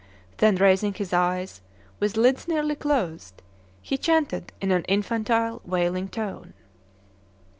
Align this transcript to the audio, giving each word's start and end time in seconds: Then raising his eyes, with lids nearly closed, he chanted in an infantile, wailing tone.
Then 0.37 0.55
raising 0.55 0.95
his 0.95 1.13
eyes, 1.13 1.61
with 1.99 2.17
lids 2.17 2.47
nearly 2.47 2.73
closed, 2.75 3.43
he 3.83 3.99
chanted 3.99 4.51
in 4.59 4.71
an 4.71 4.83
infantile, 4.85 5.61
wailing 5.63 6.07
tone. 6.09 6.55